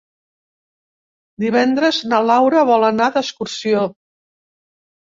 Divendres 1.45 2.01
na 2.09 2.23
Laura 2.33 2.67
vol 2.73 2.89
anar 2.91 3.13
d'excursió. 3.21 3.89